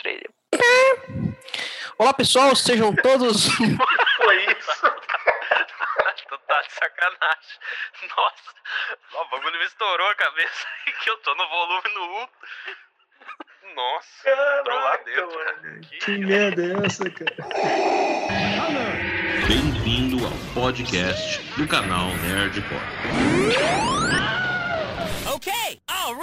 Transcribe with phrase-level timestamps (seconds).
[0.00, 0.22] três.
[1.98, 3.48] Olá pessoal, sejam todos.
[4.16, 4.82] Foi isso.
[6.28, 7.58] tu tá de sacanagem.
[8.16, 8.52] Nossa,
[9.20, 10.66] o bagulho me estourou a cabeça
[11.02, 12.28] que eu tô no volume no 1.
[13.74, 15.80] Nossa, entrou lá dentro.
[15.82, 17.36] Que Que merda é essa, cara?
[19.48, 22.80] Bem-vindo ao podcast do canal Nerdcore.
[25.34, 26.14] Okay, all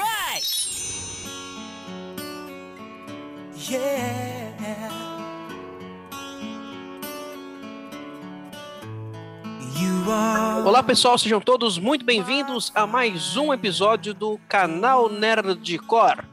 [10.65, 16.25] Olá pessoal, sejam todos muito bem-vindos a mais um episódio do canal Nerdcore.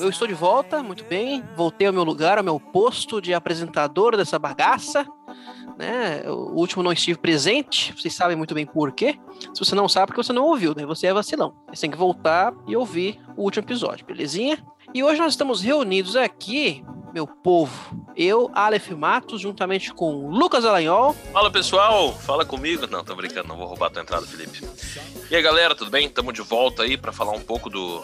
[0.00, 1.44] Eu estou de volta, muito bem.
[1.54, 5.06] Voltei ao meu lugar, ao meu posto de apresentador dessa bagaça.
[5.76, 6.22] Né?
[6.26, 9.20] O último não estive presente, vocês sabem muito bem por quê.
[9.52, 11.54] Se você não sabe, porque você não ouviu, daí você é vacilão.
[11.68, 14.58] Você tem que voltar e ouvir o último episódio, belezinha?
[14.94, 18.06] E hoje nós estamos reunidos aqui, meu povo.
[18.16, 21.14] Eu, Aleph Matos, juntamente com Lucas Alanhol.
[21.32, 22.86] Fala pessoal, fala comigo.
[22.86, 24.62] Não, tô brincando, não vou roubar tua entrada, Felipe.
[25.30, 26.08] E aí galera, tudo bem?
[26.08, 28.02] Tamo de volta aí pra falar um pouco do.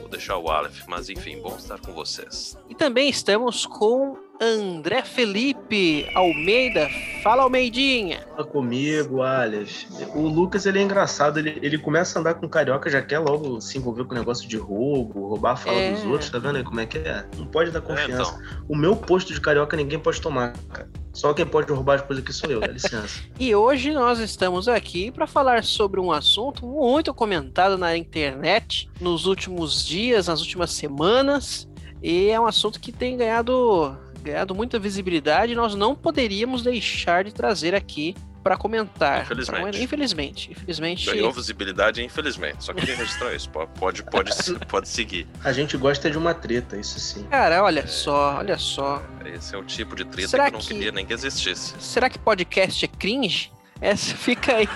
[0.00, 2.56] Vou deixar o Aleph, mas enfim, bom estar com vocês.
[2.68, 6.88] E também estamos com André Felipe Almeida.
[7.22, 8.20] Fala, Almeidinha.
[8.30, 9.86] Fala comigo, Alias.
[10.14, 11.38] O Lucas, ele é engraçado.
[11.38, 14.46] Ele, ele começa a andar com carioca, já quer logo se envolver com o negócio
[14.48, 15.92] de roubo, roubar a fala É.
[15.92, 16.30] dos outros.
[16.30, 17.24] Tá vendo aí como é que é?
[17.36, 18.38] Não pode dar É, confiança.
[18.38, 20.88] então, O meu posto de carioca ninguém pode tomar, cara.
[21.14, 23.20] Só quem pode roubar as coisas aqui sou eu, dá licença.
[23.40, 29.24] E hoje nós estamos aqui para falar sobre um assunto muito comentado na internet nos
[29.24, 31.66] últimos dias, nas últimas semanas.
[32.02, 37.24] E é um assunto que tem ganhado, ganhado muita visibilidade e nós não poderíamos deixar
[37.24, 39.22] de trazer aqui para comentar.
[39.22, 39.68] Infelizmente.
[39.68, 40.52] Então, infelizmente.
[40.52, 41.06] Infelizmente.
[41.06, 42.62] ganhou visibilidade, infelizmente.
[42.64, 43.50] Só queria registrar isso.
[43.50, 44.32] Pode, pode, pode,
[44.66, 45.26] pode seguir.
[45.42, 47.24] A gente gosta de uma treta, isso sim.
[47.24, 49.02] Cara, olha só, olha só.
[49.24, 51.74] Esse é o tipo de treta Será que eu não que- queria nem que existisse.
[51.80, 53.50] Será que podcast é cringe?
[53.80, 54.68] Essa fica aí,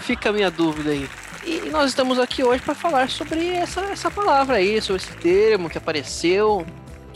[0.00, 1.08] fica a minha dúvida aí.
[1.44, 5.68] E nós estamos aqui hoje para falar sobre essa, essa palavra aí, sobre esse termo
[5.68, 6.64] que apareceu,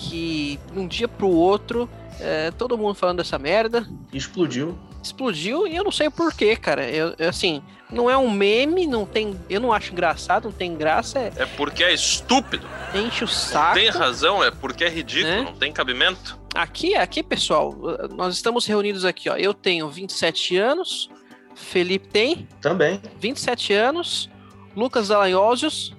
[0.08, 1.88] que de um dia pro outro,
[2.20, 4.78] é, todo mundo falando dessa merda, Explodiu.
[5.02, 6.88] explodiu e eu não sei porquê, cara.
[6.90, 10.74] Eu, eu, assim, não é um meme, não tem, eu não acho engraçado, não tem
[10.76, 12.66] graça, é, É porque é estúpido.
[12.94, 13.74] enche o saco.
[13.74, 15.42] Tem razão, é porque é ridículo, Né?
[15.42, 16.38] não tem cabimento.
[16.54, 17.74] Aqui, aqui, pessoal,
[18.14, 19.36] nós estamos reunidos aqui, ó.
[19.36, 21.08] Eu tenho 27 anos,
[21.54, 23.00] Felipe tem Também.
[23.18, 24.28] 27 anos,
[24.76, 25.94] Lucas Dallagnosius.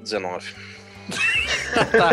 [0.00, 0.54] 19.
[1.92, 2.10] Tá.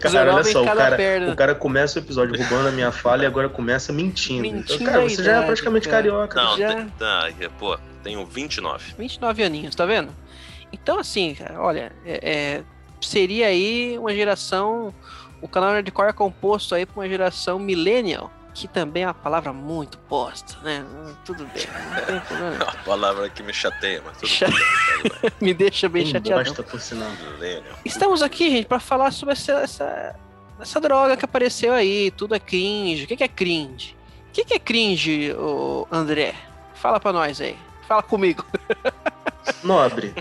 [0.00, 1.32] Cara, 19 olha só, o cara, perna.
[1.32, 4.46] o cara começa o episódio roubando a minha fala e agora começa mentindo.
[4.46, 6.02] Então, Mentindo cara, a você já é idade, praticamente cara.
[6.02, 6.42] carioca.
[6.42, 8.94] Não, Já- tá, é, pô, tenho 29.
[8.98, 10.14] 29 aninhos, tá vendo?
[10.72, 12.62] Então, assim, cara, olha, é- é,
[13.00, 14.94] seria aí uma geração.
[15.42, 19.52] O canal Nerdcore é composto aí por uma geração millennial, que também é uma palavra
[19.52, 20.84] muito bosta, né?
[21.24, 22.64] Tudo bem, não tem problema.
[22.64, 24.56] A palavra que me chateia, mas tudo Cha- bem.
[25.02, 26.44] tudo Me deixa bem Quem chateado.
[26.44, 27.10] gosta, por sinal.
[27.84, 30.16] Estamos aqui, gente, para falar sobre essa, essa,
[30.60, 32.10] essa droga que apareceu aí.
[32.10, 33.04] Tudo é cringe.
[33.04, 33.96] O que é cringe?
[34.28, 35.34] O que é cringe,
[35.90, 36.34] André?
[36.74, 37.56] Fala pra nós aí.
[37.88, 38.44] Fala comigo.
[39.64, 40.14] Nobre,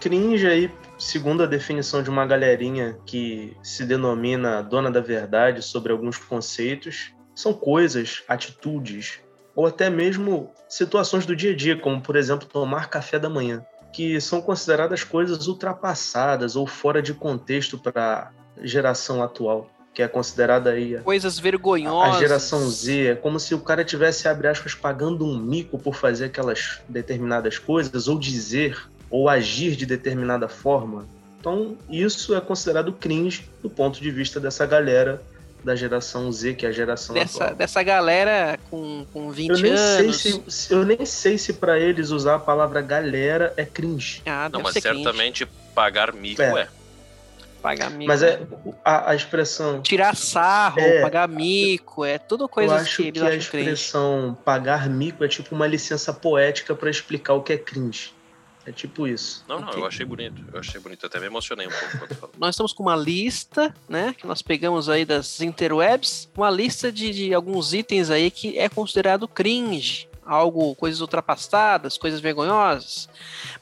[0.00, 5.92] cringe aí, segundo a definição de uma galerinha que se denomina dona da verdade sobre
[5.92, 9.20] alguns conceitos, são coisas, atitudes
[9.54, 13.64] ou até mesmo situações do dia a dia, como por exemplo tomar café da manhã,
[13.92, 20.08] que são consideradas coisas ultrapassadas ou fora de contexto para a geração atual, que é
[20.08, 22.20] considerada aí a Coisas a vergonhosas.
[22.20, 26.26] geração Z é como se o cara tivesse, abre aspas, pagando um mico por fazer
[26.26, 28.80] aquelas determinadas coisas, ou dizer,
[29.10, 31.06] ou agir de determinada forma.
[31.40, 35.22] Então, isso é considerado cringe do ponto de vista dessa galera
[35.64, 37.56] da geração Z, que é a geração Dessa, atual.
[37.56, 40.16] dessa galera com, com 20 Eu nem, sei anos.
[40.20, 44.22] se, se- eu nem sei se para eles usar a palavra galera é cringe.
[44.26, 44.96] Ah, Não, mas ser cringe.
[44.98, 46.62] certamente pagar mico É.
[46.62, 46.68] é.
[47.62, 48.08] Pagar mico.
[48.08, 48.40] Mas é
[48.82, 49.82] a, a expressão.
[49.82, 51.02] Tirar sarro, É.
[51.02, 53.70] pagar mico, é tudo Eu coisas acho que que, a acham cringe.
[53.70, 58.14] expressão pagar mico é tipo uma licença poética para explicar o que é cringe.
[58.66, 59.44] É tipo isso.
[59.48, 59.80] Não, não, Ok.
[59.80, 60.44] eu achei bonito.
[60.52, 61.06] Eu achei bonito.
[61.06, 62.34] Até me emocionei um pouco quando falou.
[62.38, 64.14] nós estamos com uma lista, né?
[64.16, 68.68] Que nós pegamos aí das interwebs, uma lista de, de alguns itens aí que é
[68.68, 70.08] considerado cringe.
[70.24, 73.08] Algo, coisas ultrapassadas, coisas vergonhosas.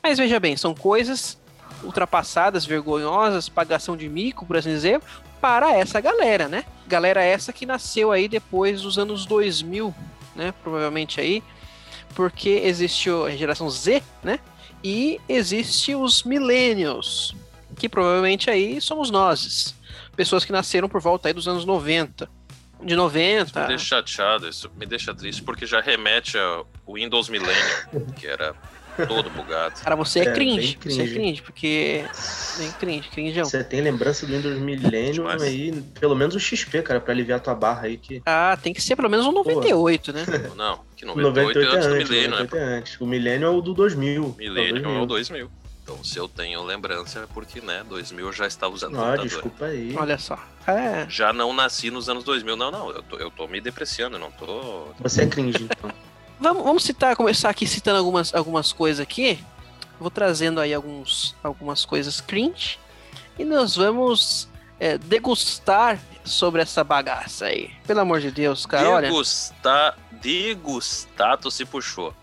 [0.03, 1.39] Mas veja bem, são coisas
[1.83, 5.01] ultrapassadas, vergonhosas, pagação de mico, por assim dizer,
[5.41, 6.65] para essa galera, né?
[6.87, 9.95] Galera essa que nasceu aí depois dos anos 2000,
[10.35, 10.53] né?
[10.63, 11.43] Provavelmente aí,
[12.15, 14.41] porque existiu a geração Z, né?
[14.83, 17.35] E existe os millennials,
[17.77, 19.75] que provavelmente aí somos nós.
[20.17, 22.29] Pessoas que nasceram por volta aí dos anos 90.
[22.83, 23.61] De 90.
[23.63, 28.55] Me deixa chateado, isso me deixa triste, porque já remete ao Windows Millennium, que era
[29.07, 29.81] todo bugado.
[29.81, 30.77] Cara, você é, É, cringe.
[30.83, 31.15] bem Você é cringe.
[31.15, 32.05] cringe, porque.
[32.59, 33.45] Bem cringe, cringeão.
[33.45, 35.43] Você tem lembrança do Windows Millennium Demais.
[35.43, 38.23] aí, pelo menos o XP, cara, pra aliviar tua barra aí que.
[38.27, 40.25] Ah, tem que ser pelo menos um 98, né?
[40.57, 42.37] Não, que 98, 98 é é antes do antes, Millennium, né?
[42.43, 43.01] 98 é antes.
[43.01, 44.35] O Millennium é o do 2000.
[44.39, 45.49] Millennium é o 2000.
[45.49, 45.51] 2000.
[45.83, 49.25] Então, se eu tenho lembrança, é porque, né, 2000 eu já estava usando Ah, computador.
[49.27, 49.95] desculpa aí.
[49.97, 50.39] Olha só.
[50.67, 51.07] É.
[51.09, 52.57] Já não nasci nos anos 2000.
[52.57, 54.89] Não, não, eu tô, eu tô me depreciando, eu não tô...
[55.01, 55.91] Você é cringe, então.
[56.41, 59.39] Vamos, vamos citar, começar aqui citando algumas, algumas coisas aqui.
[59.99, 62.79] Vou trazendo aí alguns, algumas coisas cringe.
[63.39, 64.49] E nós vamos
[64.79, 67.71] é, degustar sobre essa bagaça aí.
[67.87, 69.09] Pelo amor de Deus, cara, olha.
[69.09, 72.15] degustar, degustar, tu se puxou.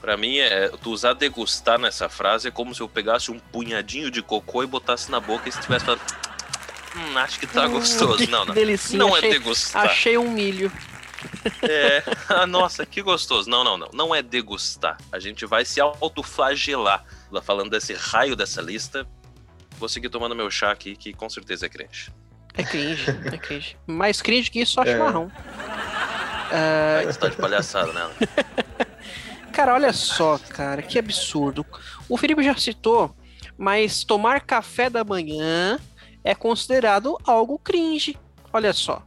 [0.00, 4.10] Pra mim, é, tu usar degustar nessa frase é como se eu pegasse um punhadinho
[4.10, 6.00] de cocô e botasse na boca e estivesse falando...
[6.96, 8.16] Hum, acho que tá Hum, gostoso.
[8.18, 8.54] que Não, não.
[8.54, 9.84] delicinha, Não é achei- degustar.
[9.86, 10.72] Achei um milho.
[11.62, 13.48] É, ah, nossa, que gostoso.
[13.48, 13.88] Não, não, não.
[13.92, 14.96] Não é degustar.
[15.12, 17.04] A gente vai se autoflagelar.
[17.30, 19.06] Lá Falando desse raio dessa lista,
[19.78, 22.12] vou seguir tomando meu chá aqui, que com certeza é crente.
[22.54, 23.76] É cringe, é cringe.
[23.86, 24.92] Mais cringe que isso, só É.
[24.92, 25.30] chimarrão.
[26.50, 28.08] É, Aí tu tá de palhaçada, né?
[29.52, 31.66] Cara, olha só, cara, que absurdo.
[32.08, 33.14] O Felipe já citou,
[33.56, 35.80] mas tomar café da manhã
[36.22, 38.16] é considerado algo cringe.
[38.52, 39.04] Olha só.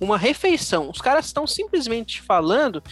[0.00, 0.90] Uma refeição.
[0.90, 2.82] Os caras estão simplesmente falando.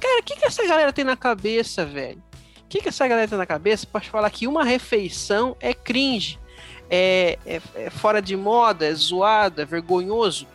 [0.00, 2.22] Cara, o que, que essa galera tem na cabeça, velho?
[2.64, 6.38] O que, que essa galera tem na cabeça para falar que uma refeição é cringe?
[6.90, 10.46] É, é- é fora de moda, é zoado, é vergonhoso?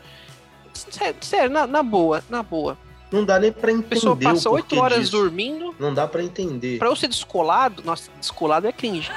[0.74, 2.78] Sério, sério, na, na boa, na boa.
[3.14, 5.12] Não dá nem pra A entender pessoa o passa oito horas disso.
[5.12, 6.80] dormindo, Não dá pra entender.
[6.80, 9.12] Pra eu ser descolado, nossa, descolado é cringe.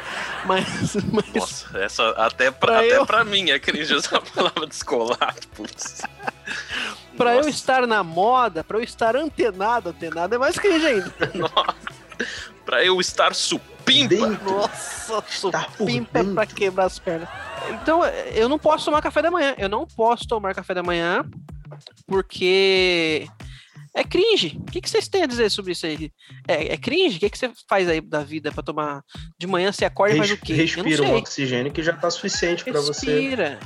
[0.44, 4.20] Mas, mas Nossa, essa até pra, Pra até eu- pra mim é cringe usar a
[4.20, 6.02] palavra descolado, putz.
[7.16, 11.12] pra eu Nossa, estar na moda, pra eu estar antenado, antenado é mais cringe ainda.
[11.34, 11.74] Nossa.
[12.66, 13.66] Pra eu estar supimpa.
[14.08, 14.50] Dentro.
[14.50, 16.34] Nossa, Tá supimpa dentro.
[16.34, 17.28] pra quebrar as pernas.
[17.70, 18.04] Então,
[18.34, 19.54] eu não posso tomar café da manhã.
[19.56, 21.24] Eu não posso tomar café da manhã
[22.06, 23.28] porque
[24.06, 24.58] cringe.
[24.60, 26.10] O que, que vocês têm a dizer sobre isso aí?
[26.46, 27.16] É, é cringe?
[27.16, 29.02] O que, que você faz aí da vida pra tomar
[29.38, 29.72] de manhã?
[29.72, 30.54] Você acorda e faz o quê?
[30.54, 33.20] Respira um oxigênio que já tá suficiente pra você.
[33.20, 33.58] Respira.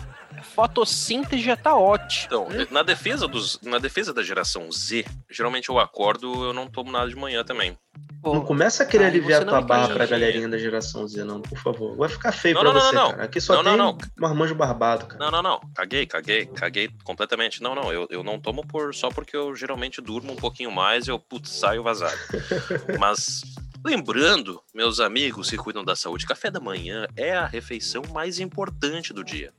[0.42, 2.24] Fotossíntese já tá ótimo.
[2.26, 6.90] Então, na defesa, dos, na defesa da geração Z, geralmente eu acordo, eu não tomo
[6.90, 7.76] nada de manhã também.
[8.22, 11.24] Pô, Não começa a querer Aí aliviar não tua barra pra galerinha da geração Z,
[11.24, 11.96] não, por favor.
[11.96, 13.10] Vai ficar feio Não, pra não, não, você, não, não.
[13.12, 13.24] cara.
[13.24, 14.28] Aqui só Não, não, tem não.
[14.28, 15.18] marmanjo barbado, cara.
[15.24, 15.60] Não, não, não.
[15.74, 17.62] Caguei, caguei, caguei completamente.
[17.62, 21.06] Não, não, eu, eu não tomo por só porque eu geralmente durmo um pouquinho mais
[21.06, 22.14] e eu, putz, saio vazado.
[23.00, 23.40] Mas,
[23.84, 29.14] lembrando, meus amigos que cuidam da saúde, café da manhã é a refeição mais importante
[29.14, 29.50] do dia.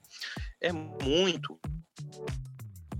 [0.62, 1.60] É muito,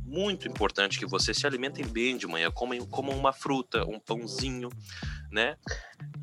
[0.04, 4.70] muito importante que vocês se alimentem bem de manhã, comem, comam uma fruta, um pãozinho,
[5.32, 5.56] né?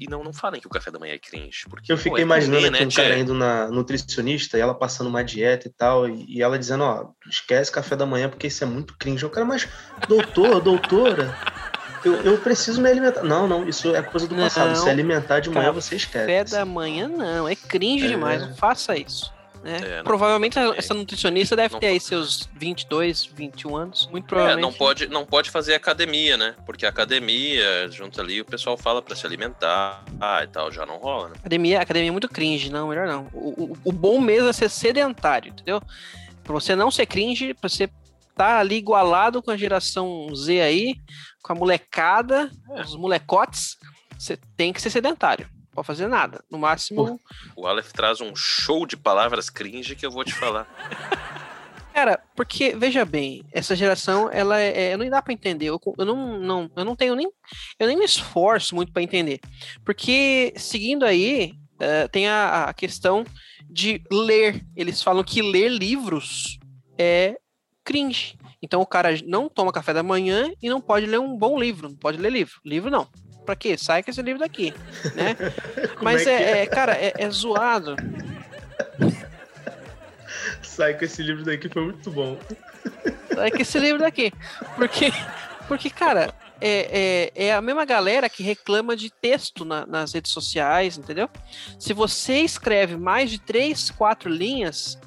[0.00, 1.64] E não, não falem que o café da manhã é cringe.
[1.70, 4.74] Porque, Eu pô, fiquei é imaginando comer, aqui um cara indo na nutricionista e ela
[4.74, 8.48] passando uma dieta e tal, e, e ela dizendo, ó, esquece café da manhã porque
[8.48, 9.24] isso é muito cringe.
[9.24, 9.68] O cara, mas
[10.08, 11.36] doutor, doutora,
[12.04, 13.22] eu, eu preciso me alimentar.
[13.22, 14.76] Não, não, isso é coisa do Não, passado.
[14.76, 16.26] Se alimentar de manhã, você esquece.
[16.26, 18.08] Café da manhã não, é cringe É.
[18.08, 19.32] demais, não faça isso.
[19.62, 19.98] Né?
[19.98, 24.28] É, provavelmente não- essa nutricionista deve não ter aí seus 22, 21 anos, muito É,
[24.28, 24.62] provavelmente.
[24.62, 26.54] não pode, não pode fazer academia, né?
[26.64, 30.86] Porque a academia, junto ali, o pessoal fala pra se alimentar ah, e tal, já
[30.86, 31.34] não rola, né?
[31.38, 33.28] Academia, academia é muito cringe, não, melhor não.
[33.32, 35.80] O, o, o bom mesmo é ser sedentário, entendeu?
[36.44, 37.88] Pra você não ser cringe, pra você
[38.34, 40.94] tá ali igualado com a geração Z aí,
[41.42, 42.82] com a molecada, É.
[42.82, 43.76] os molecotes,
[44.18, 45.48] você tem que ser sedentário.
[45.78, 46.42] Pode fazer nada.
[46.50, 47.20] No máximo,
[47.54, 50.66] O Aleph traz um show de palavras cringe que eu vou te falar.
[51.94, 55.66] Cara, porque, veja bem, essa geração, ela é, é- não dá pra entender.
[55.66, 57.28] Eu, eu não, não, eu não tenho nem.
[57.78, 59.38] Eu nem me esforço muito pra entender.
[59.84, 63.24] Porque, seguindo aí, eh, tem a, a questão
[63.70, 64.64] de ler.
[64.76, 66.58] Eles falam que ler livros
[66.96, 67.36] é
[67.84, 68.36] cringe.
[68.62, 71.88] Então o cara não toma café da manhã e não pode ler um bom livro.
[71.88, 72.60] Não pode ler livro.
[72.64, 73.08] Livro não.
[73.48, 73.78] Pra quê?
[73.78, 74.74] Sai com esse livro daqui,
[75.14, 75.34] né?
[76.02, 76.58] Mas é é, é?
[76.58, 77.96] é, cara, é, é zoado.
[80.62, 82.38] Sai com esse livro daqui, foi muito bom.
[83.38, 84.34] É que esse livro daqui.
[84.76, 85.10] Porque,
[85.66, 90.30] porque cara, é, é, é a mesma galera que reclama de texto na- nas redes
[90.30, 91.30] sociais, entendeu?
[91.78, 94.98] Se você escreve mais de três, quatro linhas,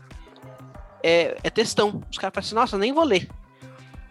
[1.03, 2.01] é, é textão.
[2.09, 3.29] Os caras falam assim, nossa, nem vou ler.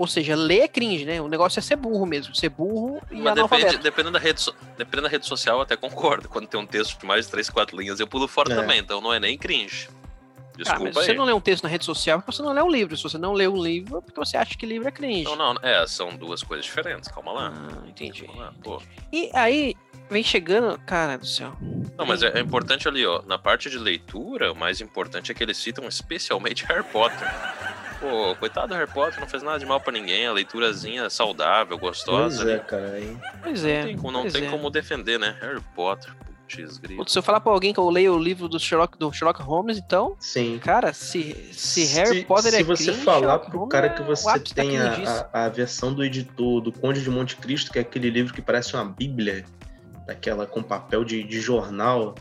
[0.00, 1.21] Ou seja, ler é cringe, né?
[1.21, 2.35] O negócio é ser burro mesmo.
[2.35, 5.76] Ser burro e Mas depende, dependendo, da rede, so- dependendo da rede social, eu até
[5.76, 6.26] concordo.
[6.26, 8.57] Quando tem um texto de mais de 3, 4 linhas, eu pulo fora É.
[8.57, 8.78] também.
[8.78, 9.90] Então não é nem cringe.
[10.57, 11.16] Desculpa mas você aí.
[11.19, 12.97] não lê um texto na rede social é porque você não lê um livro.
[12.97, 15.25] Se você não lê um livro, é porque você acha que livro é cringe.
[15.25, 17.52] Não, não, é, são duas coisas diferentes, calma lá.
[17.54, 18.25] Ah, entendi.
[18.25, 18.80] Calma lá, pô.
[19.12, 19.75] E aí,
[20.11, 20.78] vem chegando.
[20.87, 21.52] Cara do céu.
[21.99, 25.35] Não, mas é, é importante ali, ó, na parte de leitura, o mais importante é
[25.35, 27.28] que eles citam especialmente Harry Potter.
[28.00, 31.76] Pô, coitado do Harry Potter, não fez nada de mal pra ninguém, a leiturazinha saudável,
[31.76, 32.38] gostosa.
[32.45, 32.64] Pois é, ali.
[32.64, 32.92] cara.
[32.92, 33.78] aí- Pois é.
[33.80, 34.50] Não tem, como- não tem é.
[34.50, 35.37] como defender, né?
[35.40, 36.11] Harry Potter,
[36.97, 39.42] putz, Se eu falar pra alguém que eu leio o livro do Sherlock, do Sherlock
[39.42, 40.59] Holmes, então, Sim.
[40.59, 44.02] cara, se, se Harry Potter se é você cringe, falar Sherlock pro Holmes cara que
[44.02, 47.83] você tem a, a, a versão do editor do Conde de Monte Cristo, que é
[47.83, 49.45] aquele livro que parece uma bíblia,
[50.07, 52.14] daquela com papel de, de jornal,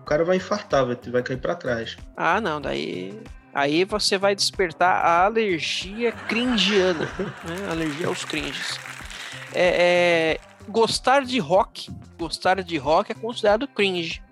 [0.00, 1.96] o cara vai infartar, vai, vai cair pra trás.
[2.16, 3.20] Ah, não, daí.
[3.56, 7.08] Aí você vai despertar a alergia cringiana.
[7.18, 7.70] né?
[7.70, 8.78] Alergia aos cringes.
[9.54, 11.90] É, é, gostar de rock.
[12.18, 14.22] Gostar de rock é considerado cringe.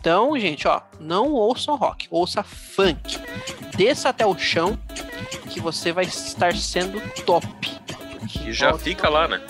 [0.00, 3.18] Então, gente, ó, não ouçam rock, ouça funk.
[3.76, 4.78] Desça até o chão
[5.50, 7.48] que você vai estar sendo top.
[8.44, 9.40] E já fica lá, né?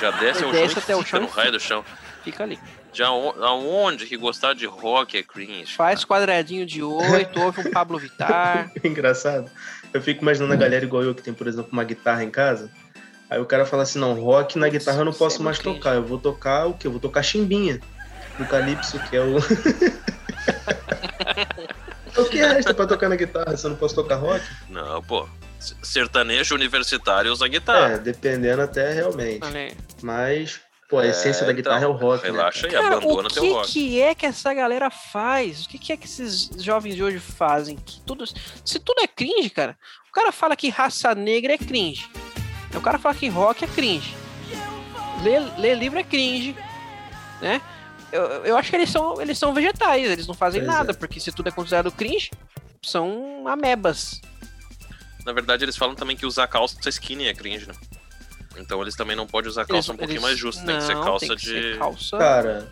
[0.00, 1.84] Já desce ao chão Desce e até o chão no raio do chão.
[2.24, 2.58] Fica ali.
[3.00, 5.74] O- aonde que gostar de rock é cringe?
[5.74, 8.70] Faz quadradinho de oito, ouve um Pablo Vittar.
[8.84, 9.50] Engraçado.
[9.94, 12.70] Eu fico imaginando a galera igual eu, que tem, por exemplo, uma guitarra em casa.
[13.30, 15.78] Aí o cara fala assim, não, rock na guitarra eu não posso é mais muito
[15.78, 15.94] tocar.
[15.94, 16.86] Eu vou tocar o quê?
[16.86, 17.80] Eu vou tocar chimbinha.
[18.38, 19.36] Do Calypso, que é o...
[22.16, 24.44] o que resta pra tocar na guitarra se eu não posso tocar rock?
[24.68, 25.28] Não, pô.
[25.82, 27.94] Sertanejo universitário usa guitarra.
[27.94, 29.40] É, dependendo até realmente.
[30.02, 30.60] Mas,
[30.92, 32.76] pô, a É, essência da guitarra então, é o rock, né, Relaxa cara?
[32.78, 33.72] aí, Cara, abandona o teu que, rock.
[33.72, 35.64] que é que essa galera faz?
[35.64, 37.76] O que, que é que esses jovens de hoje fazem?
[37.76, 39.76] Que tudo, se tudo é cringe, cara,
[40.08, 42.08] o cara fala que raça negra é cringe.
[42.74, 44.14] O cara fala que rock é cringe.
[45.22, 46.54] Ler, ler livro é cringe,
[47.40, 47.60] né?
[48.10, 50.94] Eu, eu acho que eles são, eles são vegetais, eles não fazem Pois nada, é.
[50.94, 52.30] porque se tudo é considerado cringe,
[52.82, 54.20] são amebas.
[55.24, 57.74] Na verdade, eles falam também que usar calça skinny é cringe, né?
[58.56, 60.94] Então eles também não podem usar calça um pouquinho Eles- mais justa, tem que ser
[60.94, 61.50] calça tem que de.
[61.50, 62.18] ser calça.
[62.18, 62.68] Cara,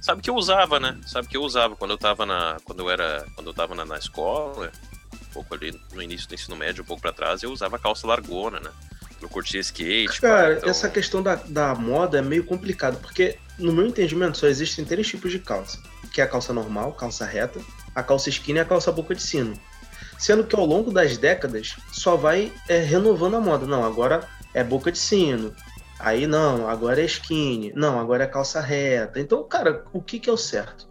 [0.00, 0.98] Sabe que eu usava, né?
[1.06, 2.56] Sabe que eu usava quando eu tava na.
[2.64, 3.24] Quando eu era.
[3.36, 4.72] Quando eu tava na, na escola,
[5.14, 8.06] um pouco ali no início do ensino médio, um pouco pra trás, eu usava calça
[8.06, 8.70] largona, né?
[9.22, 10.20] Eu curtia skate.
[10.20, 14.38] cara, pá, então- essa questão da, da moda é meio complicado, porque no meu entendimento
[14.38, 15.78] só existem três tipos de calça.
[16.12, 17.60] Que é a calça normal, calça reta,
[17.94, 19.52] a calça skinny e a calça boca de sino.
[20.18, 23.66] Sendo que ao longo das décadas só vai é, renovando a moda.
[23.66, 25.54] Não, agora é boca de sino.
[25.98, 27.72] Aí não, agora é skinny.
[27.74, 29.20] Não, agora é calça reta.
[29.20, 30.88] Então, cara, o que, que é o certo?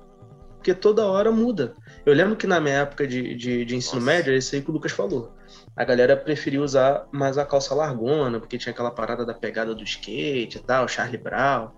[0.56, 1.74] Porque toda hora muda.
[2.06, 4.06] Eu lembro que na minha época de, de, de ensino Nossa.
[4.06, 5.34] médio, é isso aí que o Lucas falou.
[5.76, 9.84] A galera preferia usar mais a calça largona, porque tinha aquela parada da pegada do
[9.84, 11.70] skate e tal, Charlie Brown.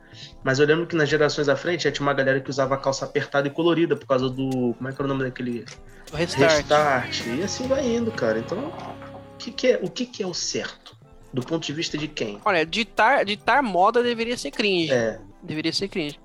[0.44, 2.78] Mas eu lembro que nas gerações à frente já tinha uma galera que usava a
[2.78, 4.74] calça apertada e colorida por causa do.
[4.74, 5.64] Como é que era o nome daquele?
[6.12, 6.52] O restart.
[6.52, 7.28] Restart.
[7.28, 8.40] E assim vai indo, cara.
[8.40, 10.98] Então, o que, que é, o que, que é o certo?
[11.34, 12.40] Do ponto de vista de quem?
[12.44, 14.92] Olha, ditar, ditar moda deveria ser cringe.
[14.92, 16.20] É, Deveria ser cringe.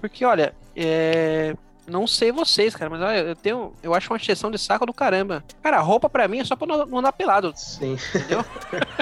[0.00, 1.54] Porque, olha, é...
[1.86, 3.74] não sei vocês, cara, mas olha, eu tenho.
[3.82, 5.44] Eu acho uma exceção de saco do caramba.
[5.62, 7.96] Cara, roupa pra mim é só pra não, andar pelado, sim.
[8.14, 8.44] entendeu?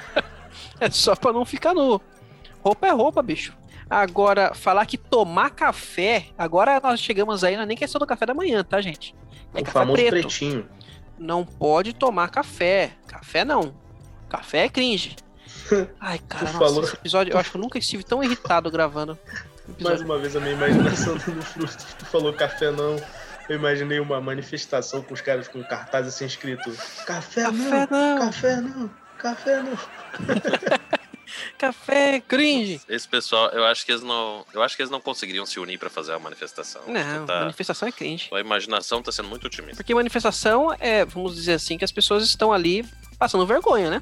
[0.80, 2.00] é só pra não ficar nu.
[2.60, 3.56] Roupa é roupa, bicho.
[3.88, 6.26] Agora, falar que tomar café.
[6.36, 9.14] Agora nós chegamos aí, não é nem questão do café da manhã, tá, gente?
[9.54, 10.10] É o café famoso preto.
[10.10, 10.68] pretinho.
[11.16, 12.90] Não pode tomar café.
[13.06, 13.74] Café não.
[14.28, 15.14] Café é cringe.
[16.00, 18.70] Ai, cara, Tu nossa, falou- esse episódio, eu acho que eu nunca estive tão irritado
[18.70, 19.18] gravando.
[19.80, 21.76] Mais uma vez a minha imaginação no fruto.
[21.98, 22.96] Tu falou café não.
[23.48, 26.70] Eu imaginei uma manifestação com os caras com cartaz assim escrito:
[27.06, 29.78] Café, Café não, não, café não, café não.
[31.58, 32.80] café é cringe.
[32.88, 34.44] Esse pessoal, eu acho que eles não.
[34.52, 36.82] Eu acho que eles não conseguiriam se unir pra fazer a manifestação.
[36.86, 38.28] Não, Tá- manifestação é cringe.
[38.32, 39.76] A imaginação tá sendo muito otimista.
[39.76, 42.84] Porque manifestação é, vamos dizer assim, que as pessoas estão ali
[43.18, 44.00] passando vergonha, né?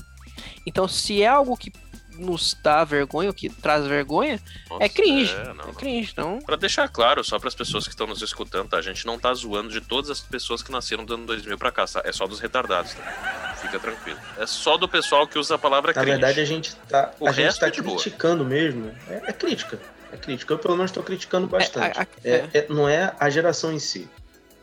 [0.66, 1.72] Então, se é algo que
[2.16, 5.34] nos dá vergonha, ou que traz vergonha, Nossa, é cringe.
[5.34, 5.74] é, não, É não.
[5.74, 6.10] cringe.
[6.12, 8.76] Então, Pra deixar claro, só para as pessoas que estão nos escutando, tá?
[8.76, 11.72] A gente não tá zoando de todas as pessoas que nasceram do ano 2000 pra
[11.72, 12.02] cá, tá?
[12.04, 13.54] É só dos retardados, tá?
[13.60, 14.18] Fica tranquilo.
[14.38, 16.10] É só do pessoal que usa a palavra Na cringe.
[16.12, 17.96] verdade, a gente tá, O a gente tá é de boa.
[17.96, 18.94] criticando mesmo.
[19.08, 19.80] É, é crítica.
[20.12, 20.54] É crítica.
[20.54, 21.98] Eu, pelo menos, tô criticando bastante.
[21.98, 24.08] a- a- É- é- não é a geração em si.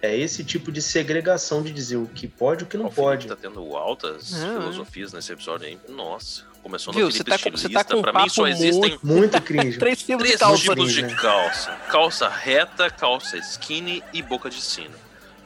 [0.02, 2.90] É esse tipo de segregação de dizer o que pode e o que não O
[2.92, 3.28] Felipe pode.
[3.28, 4.60] tá tendo altas Não, é.
[4.62, 5.78] filosofias nesse episódio aí.
[5.88, 7.84] Nossa, começou no Viu, Felipe você tá com- você estilista.
[7.84, 9.78] tá com um pra mim só existem Muito cringe.
[9.78, 10.64] três filmes de calça.
[10.64, 11.14] tipos de né?
[11.16, 11.72] calça.
[11.92, 14.96] Calça reta, calça skinny e boca de sino.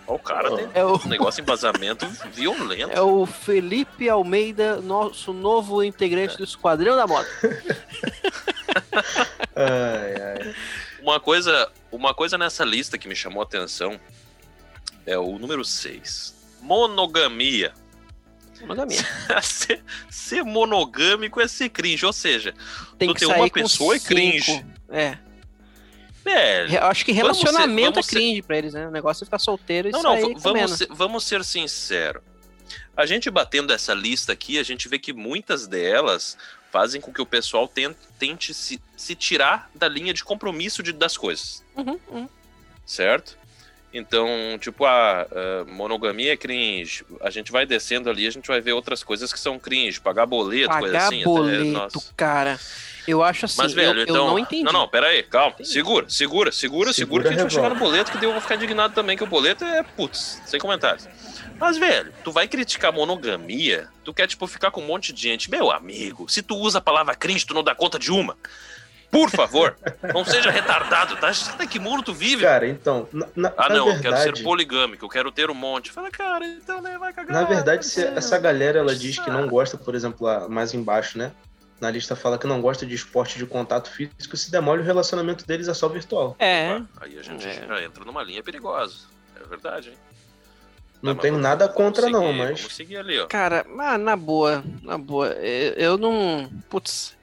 [0.08, 0.56] Ó, o cara Ó.
[0.56, 2.92] tem É o, um negócio em vazamento violento.
[2.94, 7.28] é o Felipe Almeida, nosso novo integrante do Esquadrão da Moda.
[9.56, 10.56] Ai, ai.
[11.02, 14.00] Uma coisa, uma coisa nessa lista que me chamou a atenção
[15.06, 16.34] é o número 6.
[16.62, 17.74] monogamia.
[18.62, 18.98] Monogamia.
[19.44, 22.54] ser, ser monogâmico é ser cringe, ou seja,
[22.98, 24.08] Tem Tu que tem uma pessoa é cinco.
[24.14, 24.66] cringe.
[24.90, 25.18] É.
[26.24, 26.74] velho.
[26.76, 28.88] Eu acho que ser- relacionamento vamos é ser- cringe pra eles, né?
[28.88, 30.42] O negócio é ficar solteiro e Não, não, sair v- comendo.
[30.44, 32.24] vamos ser, vamos ser sinceros.
[32.98, 36.38] A gente batendo essa lista aqui, a gente vê que muitas delas
[36.72, 40.92] fazem com que o pessoal tente, tente se, se tirar da linha de compromisso de,
[40.94, 42.30] das coisas, Uhum, uhum.
[42.86, 43.38] certo?
[43.98, 44.28] Então,
[44.60, 47.06] tipo, a, a monogamia é cringe.
[47.22, 50.02] A gente vai descendo ali, a gente vai ver outras coisas que são cringe.
[50.02, 51.22] Pagar boleto, coisa Pagar assim.
[51.22, 52.14] até, boleto, nossa.
[52.18, 52.60] cara.
[53.08, 54.28] Eu acho assim, Mas, velho, eu, eu então.
[54.28, 54.64] não entendi.
[54.64, 55.54] Não, não, pera aí, calma.
[55.54, 55.70] Entendi.
[55.70, 58.34] Segura, segura, segura, segura, Segura que a gente vai chegar no boleto, que daí eu
[58.34, 61.08] vou ficar indignado também, que o boleto é, putz, sem comentários.
[61.58, 65.50] Mas, velho, tu vai criticar monogamia, tu quer, tipo, ficar com um monte de gente.
[65.50, 68.36] Meu amigo, se tu usa a palavra cringe, tu não dá conta de uma.
[69.16, 69.78] Por favor,
[70.14, 71.32] não seja retardado, tá?
[71.66, 72.44] Que mundo tu vive?
[72.44, 75.54] Cara, então, na, na- ah, não, eu quero verdade, ser poligâmico, eu quero ter um
[75.54, 75.90] monte.
[75.90, 77.32] Fala, cara, então né, vai cagar.
[77.34, 81.18] na verdade, se essa galera ela diz que não gosta, por exemplo, lá mais embaixo,
[81.18, 81.32] né?
[81.80, 85.46] Na lista fala que não gosta de esporte de contato físico, se demole o relacionamento
[85.48, 86.36] deles é só virtual.
[86.38, 87.66] É, Ah, Aí a gente É.
[87.68, 88.96] já entra numa linha perigosa.
[89.42, 89.98] É verdade, hein?
[91.02, 92.60] Não Tá, mas tenho nada contra, não, seguir, mas.
[92.62, 93.28] Vamos seguir ali, ó.
[93.28, 95.28] cara, mas na boa, na boa.
[95.34, 96.50] Eu, eu não.
[96.70, 97.16] Putz.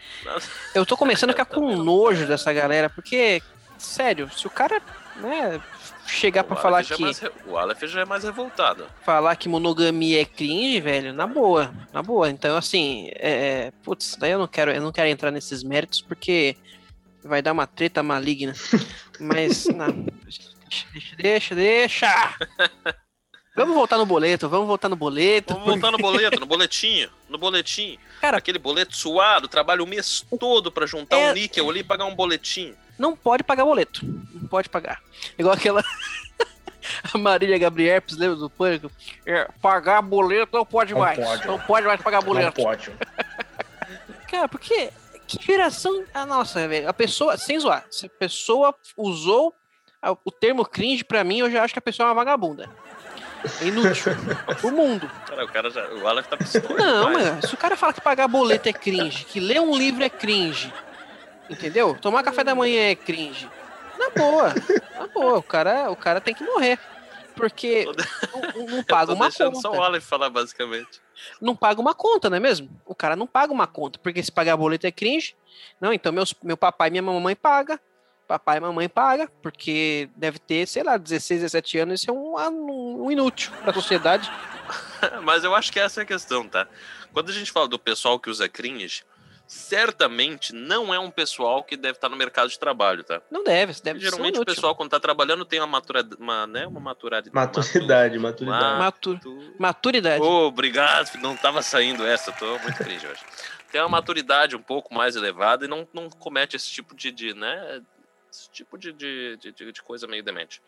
[0.75, 3.43] Eu tô começando a ficar com nojo dessa galera, porque,
[3.79, 4.81] sério, se o cara,
[5.17, 5.61] né,
[6.07, 8.87] chegar pra O falar é que, mais re- O Aleph já é mais revoltado.
[9.05, 12.31] falar que monogamia é cringe, velho, na boa, na boa.
[12.31, 16.57] Então, assim, é, putz, daí eu não quero, eu não quero entrar nesses méritos porque
[17.25, 18.53] vai dar uma treta maligna.
[19.19, 22.35] Mas, não, deixa, deixa, deixa.
[23.55, 25.53] Vamos voltar no boleto, vamos voltar no boleto.
[25.55, 27.11] Vamos voltar no boleto, no boletinho.
[27.29, 27.99] No boletim.
[28.21, 31.85] Cara- Aquele boleto suado, trabalha o mês todo pra juntar É- um níquel ali e
[31.85, 32.75] pagar um boletim.
[32.99, 34.01] Não pode pagar boleto.
[34.33, 35.03] Não pode pagar.
[35.39, 35.83] Igual aquela.
[37.15, 38.91] A Marília Gabriel, lembra do pânico?
[39.25, 41.17] É, pagar boleto não pode Não mais.
[41.19, 41.47] pode.
[41.47, 42.61] Não pode mais pagar Não boleto.
[42.63, 42.91] pode.
[44.29, 44.91] Cara, porque.
[45.27, 46.05] Que geração.
[46.13, 46.89] Ah, nossa, velho.
[46.89, 47.37] A pessoa.
[47.37, 47.85] Sem zoar.
[47.91, 49.55] Se a pessoa usou
[50.25, 52.69] o termo cringe, pra mim, eu já acho que a pessoa é uma vagabunda.
[53.61, 54.13] É inútil.
[54.61, 55.11] pro mundo.
[55.27, 55.87] Cara, o cara já.
[55.89, 56.79] O Aleph tá pistola.
[56.79, 57.27] Não, demais.
[57.27, 57.47] mano.
[57.47, 60.73] Se o cara fala que pagar boleto é cringe, que ler um livro é cringe,
[61.51, 61.97] entendeu?
[62.01, 63.49] Tomar café da manhã é cringe.
[63.99, 64.55] Na boa.
[64.99, 65.39] Na boa.
[65.39, 66.79] O cara, o cara tem que morrer.
[67.35, 67.87] Porque
[68.55, 69.85] não, não paga uma deixando só o conta.
[69.87, 71.01] Aleph falar, basicamente.
[71.41, 72.69] Não paga uma conta, não é mesmo?
[72.85, 73.99] O cara não paga uma conta.
[73.99, 75.35] Porque se pagar boleto é cringe.
[75.81, 77.81] Não, então meus, meu papai e minha mamãe paga.
[78.33, 83.05] Papai e mamãe paga, porque deve ter, sei lá, 16, 17 anos, isso é um,
[83.05, 84.33] um inútil pra sociedade.
[85.23, 86.67] Mas eu acho que essa é a questão, tá?
[87.13, 89.05] Quando a gente fala do pessoal que usa cringe,
[89.47, 93.21] certamente não é um pessoal que deve estar no mercado de trabalho, tá?
[93.31, 96.67] Não deve, deve ser Geralmente o pessoal, quando tá trabalhando, tem uma, matura, uma, né,
[96.67, 97.29] uma maturidade.
[97.35, 98.79] Maturidade, maturidade.
[98.79, 100.25] Matu- Matu- Maturidade.
[100.25, 103.21] Ô, obrigado, não tava saindo essa, tô muito cringe hoje.
[103.71, 107.35] Tem uma maturidade um pouco mais elevada e não, não comete esse tipo de, de
[107.35, 107.83] né,
[108.33, 110.61] esse tipo de, de, de, de- coisa meio demente.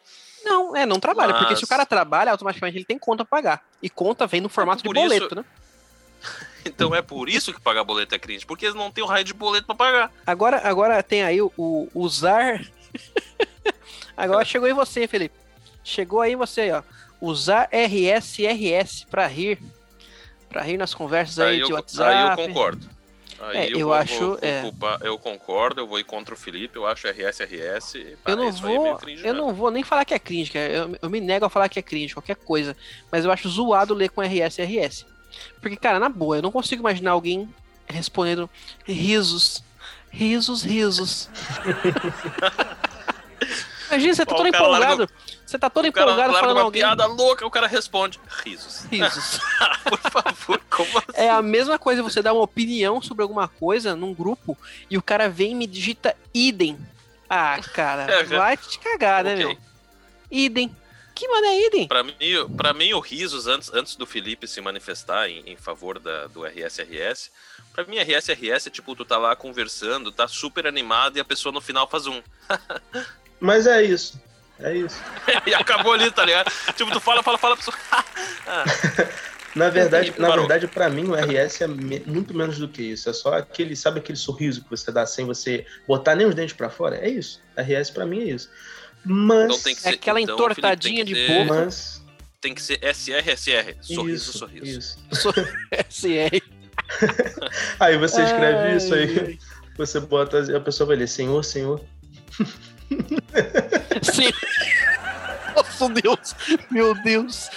[0.45, 3.39] Não, é, não trabalha, porque se o Mas- cara trabalha, automaticamente ele tem conta pra
[3.39, 3.65] pagar.
[3.83, 5.45] E conta vem no formato de por isso- boleto, né?
[6.67, 9.23] Então é por isso que pagar boleto é cringe, porque eles não têm o raio
[9.23, 10.11] de boleto pra pagar.
[10.27, 12.65] Agora, agora tem aí o, o usar.
[14.17, 15.35] agora chegou em você, Felipe.
[15.83, 16.83] Chegou aí você, aí, ó.
[17.21, 19.59] Usar RSRS pra rir.
[20.49, 22.11] Pra rir nas conversas aí, Aí de eu, WhatsApp.
[22.15, 22.89] aí eu concordo.
[23.51, 24.63] Aí É, eu vou- acho, vou- é.
[24.63, 28.17] culpar- eu concordo, eu vou ir contra o Felipe, eu acho RSRS.
[28.23, 29.47] pá, Eu não é vou, cringe eu mesmo.
[29.49, 30.73] não vou nem falar que é cringe, cara.
[30.73, 32.77] Eu, eu me nego a falar que é cringe, qualquer coisa.
[33.11, 35.07] Mas eu acho zoado ler com RSRS.
[35.61, 37.49] Porque, cara, na boa, eu não consigo imaginar alguém
[37.87, 38.49] respondendo
[38.87, 39.63] risos,
[40.11, 41.29] risos, risos.
[43.91, 45.09] Imagina, você tá todo empolgado.
[45.47, 46.81] Você tá todo O cara empolgado falando uma alguém.
[46.83, 48.85] piada louca, o cara responde risos.
[48.91, 49.39] Risos.
[49.85, 51.07] Por favor, como assim?
[51.15, 54.57] É a mesma coisa você dar uma opinião sobre alguma coisa num grupo
[54.91, 56.79] e o cara vem e me digita idem.
[57.29, 59.47] Ah, cara, É, vai te cagar, né, Ok.
[59.47, 59.59] meu?
[60.31, 60.75] Idem.
[61.15, 61.87] Que mano é idem?
[61.87, 62.17] Pra mim,
[62.57, 66.45] pra mim, o Risos, antes, antes do Felipe se manifestar em, em favor da, do
[66.45, 67.31] RSRS,
[67.73, 71.53] pra mim, RSRS é tipo, tu tá lá conversando, tá super animado e a pessoa
[71.53, 72.21] no final faz um.
[73.39, 74.21] Mas é isso.
[74.61, 75.01] É isso.
[75.47, 76.51] e acabou ali, tá ligado?
[76.77, 77.77] Tipo, tu fala, fala, fala, pessoa.
[78.47, 78.65] Ah,
[79.55, 80.47] Na verdade, na parou.
[80.49, 83.09] verdade, para mim, o RS é me- muito menos do que isso.
[83.09, 86.55] É só aquele, sabe aquele sorriso que você dá sem você botar nem os dentes
[86.55, 86.97] pra fora?
[86.97, 87.41] É isso.
[87.57, 88.51] RS pra mim é isso.
[89.05, 91.55] Mas, Então tem que É ser- aquela então, Felipe, entortadinha tem que de boca.
[91.67, 92.03] mas
[92.41, 94.99] Tem que ser SRSR, sorriso, isso, sorriso.
[95.11, 95.33] isso.
[95.89, 96.43] SR.
[97.81, 99.39] Aí você escreve isso Ai, aí,
[99.77, 101.81] você bota, a pessoa vai ler, Senhor, Senhor.
[104.03, 104.31] Sim.
[105.55, 106.35] Nossa Deus.
[106.71, 107.51] Meu Deus.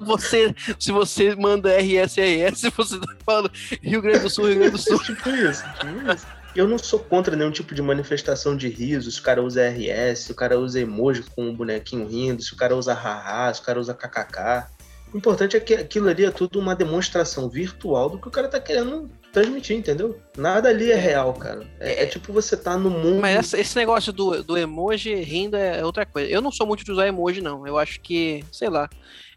[0.00, 3.50] Você, se você manda RSRS, você tá falando
[3.82, 4.98] Rio Grande do Sul, Rio Grande do Sul.
[5.02, 6.26] Tipo isso, tipo isso.
[6.54, 9.10] Eu não sou contra nenhum tipo de manifestação de riso.
[9.10, 12.52] Se o cara usa RS, se o cara usa emoji com um bonequinho rindo, se
[12.52, 14.66] o cara usa haha, se o cara usa kkk.
[15.12, 18.48] O importante é que aquilo ali é tudo uma demonstração virtual do que o cara
[18.48, 20.18] tá querendo transmitir, entendeu?
[20.36, 21.66] Nada ali é real, cara.
[21.80, 23.20] É, é tipo você tá no mundo.
[23.20, 26.28] Mas essa- esse negócio do, do emoji rindo é outra coisa.
[26.30, 27.66] Eu não sou muito de usar emoji, não.
[27.66, 28.88] Eu acho que, sei lá,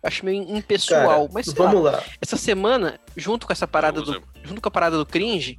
[0.04, 1.08] eu acho meio impessoal.
[1.22, 2.04] Cara, mas sei lá, vamos lá.
[2.22, 5.58] essa semana, junto com essa parada do, junto com a parada do cringe,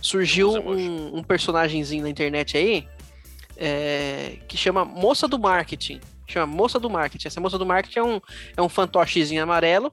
[0.00, 2.86] surgiu um, um personagemzinho na internet aí
[3.56, 6.00] é, que chama Moça do Marketing.
[6.26, 7.26] Chama Moça do Marketing.
[7.28, 8.20] Essa Moça do Marketing é um,
[8.56, 9.92] é um fantochezinho amarelo,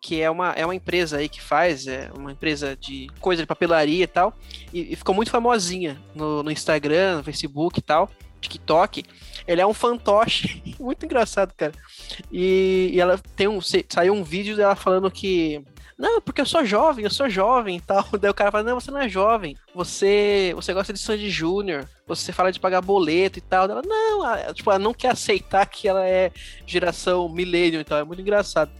[0.00, 3.46] que é uma, é uma empresa aí que faz, é uma empresa de coisa de
[3.46, 4.34] papelaria e tal,
[4.72, 9.04] e, e ficou muito famosinha no, no Instagram, no Facebook e tal, TikTok.
[9.46, 11.72] Ele é um fantoche, muito engraçado, cara.
[12.30, 13.60] E, e ela tem um.
[13.60, 15.62] Saiu um vídeo dela falando que.
[15.98, 18.04] Não, porque eu sou jovem, eu sou jovem e tal.
[18.20, 19.56] Daí o cara fala, não, você não é jovem.
[19.74, 23.64] Você, você gosta de Sandy Júnior, você fala de pagar boleto e tal.
[23.64, 26.30] Ela, não, ela, tipo, ela não quer aceitar que ela é
[26.66, 27.98] geração millennium e tal.
[27.98, 28.70] É muito engraçado.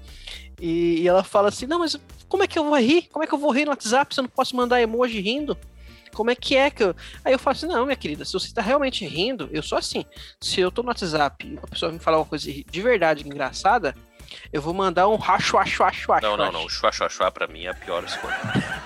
[0.60, 3.08] E, e ela fala assim, não, mas como é que eu vou rir?
[3.12, 5.56] Como é que eu vou rir no WhatsApp se eu não posso mandar emoji rindo?
[6.12, 6.96] Como é que é que eu.
[7.22, 10.04] Aí eu falo assim, não, minha querida, se você tá realmente rindo, eu sou assim.
[10.40, 13.94] Se eu tô no WhatsApp e a pessoa me falar uma coisa de verdade engraçada,
[14.52, 16.26] eu vou mandar um racho, acho, acho, acho.
[16.26, 16.64] Não, não, não.
[16.64, 18.36] O chua, chua, chua pra mim é a pior escolha.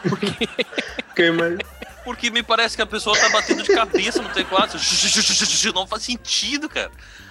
[1.10, 1.58] Ok, mas
[2.04, 4.74] Porque me parece que a pessoa tá batendo de cabeça no teclado.
[5.74, 6.90] Não faz sentido, cara.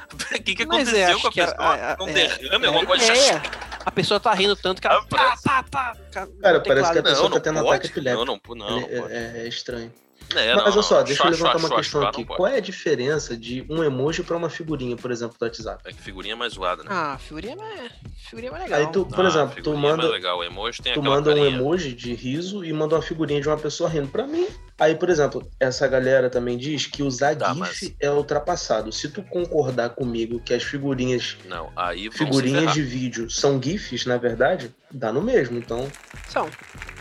[0.39, 1.55] O que, que aconteceu é, acho com a pessoa?
[1.59, 3.05] a- um é- derrame, é alguma a coisa.
[3.05, 3.41] ideia.
[3.85, 4.99] A pessoa tá rindo tanto que ela.
[4.99, 7.69] Ah, parece- Pá, pá, pá, Cara, parece que a pessoa Não, tá tendo pode.
[7.69, 8.25] ataque epiléptico.
[8.25, 9.91] Não, não, não, é, é estranho.
[10.35, 11.03] É, Mas olha só, não.
[11.05, 12.23] deixa eu levantar chua, uma chua, questão chua, aqui.
[12.25, 15.81] Qual é a diferença de um emoji pra uma figurinha, por exemplo, do WhatsApp?
[15.87, 16.89] É que figurinha é mais zoada, né?
[16.91, 17.91] Ah, figurinha é mais,
[18.29, 18.79] figurinha é mais legal.
[18.79, 20.37] Aí tu, por Ah, exemplo, tu é manda, legal.
[20.37, 23.57] O emoji tem tu manda um emoji de riso e manda uma figurinha de uma
[23.57, 24.07] pessoa rindo.
[24.09, 24.47] Pra mim,
[24.79, 28.91] aí, por exemplo, essa galera também diz que usar Tá, GIF mas- é ultrapassado.
[28.91, 34.17] Se tu concordar comigo que as figurinhas, Não, aí figurinhas de vídeo são GIFs, na
[34.17, 35.57] verdade, dá no mesmo.
[35.57, 35.89] Então,
[36.27, 36.49] São.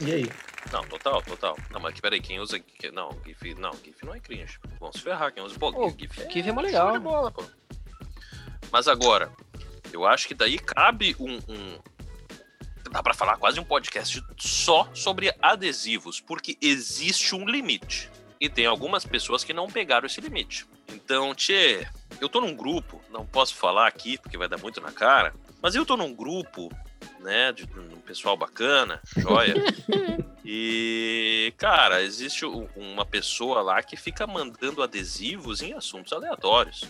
[0.00, 0.30] e aí?
[0.72, 1.56] Não, total, total.
[1.70, 2.60] Não, mas peraí, quem usa.
[2.92, 3.54] Não, GIF.
[3.54, 4.58] Não, GIF não é cringe.
[4.78, 5.32] Vão se ferrar.
[5.32, 5.58] Quem usa.
[5.58, 6.30] Pô, Pô, GIF é.
[6.30, 7.00] GIF é mó show legal.
[7.00, 7.42] bola, pô.
[8.70, 9.30] Mas agora,
[9.92, 11.36] eu acho que daí cabe um.
[11.48, 11.78] um-
[12.90, 18.10] Dá pra falar quase um podcast só sobre adesivos, porque existe um limite.
[18.40, 20.66] E tem algumas pessoas que não pegaram esse limite.
[20.92, 21.86] Então, tchê,
[22.20, 25.74] eu tô num grupo, não posso falar aqui porque vai dar muito na cara, mas
[25.74, 26.70] eu tô num grupo,
[27.20, 29.54] né, de um pessoal bacana, joia.
[30.50, 36.84] E, cara, existe uma pessoa lá que fica mandando adesivos em assuntos aleatórios.